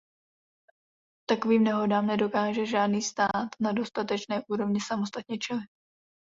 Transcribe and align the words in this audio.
Takovým 1.29 1.63
nehodám 1.63 2.07
nedokáže 2.07 2.65
žádný 2.65 3.01
stát 3.01 3.49
na 3.59 3.71
dostatečné 3.71 4.41
úrovni 4.49 4.79
samostatně 4.81 5.37
čelit. 5.37 5.69